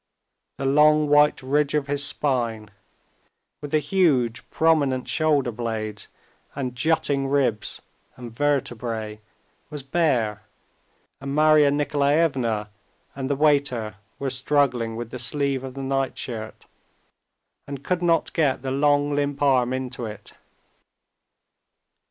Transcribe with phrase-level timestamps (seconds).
[0.57, 2.71] The long white ridge of his spine,
[3.61, 6.07] with the huge, prominent shoulder blades
[6.55, 7.83] and jutting ribs
[8.15, 9.21] and vertebrae,
[9.69, 10.41] was bare,
[11.19, 12.71] and Marya Nikolaevna
[13.15, 16.65] and the waiter were struggling with the sleeve of the night shirt,
[17.67, 20.33] and could not get the long, limp arm into it.